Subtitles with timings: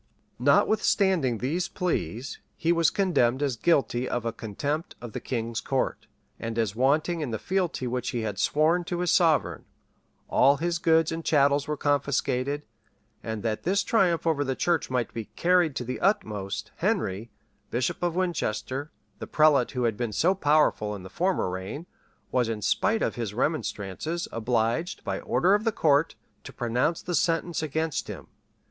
[0.39, 6.07] Notwithstanding these pleas, he was condemned as guilty of a contempt of the king's court,
[6.39, 9.63] and as wanting in the fealty which he had sworn to his sovereign;
[10.27, 12.63] all his goods and chattels were confiscated;
[13.21, 17.29] and that this triumph over the church might be carried to the utmost, Henry,
[17.69, 18.89] bishop of Winchester,
[19.19, 21.85] the prelate who had been so powerful in the former reign,
[22.31, 27.13] was in spite of his remonstrances, obliged, by order of the court, to pronounce the
[27.13, 28.25] sentence against him.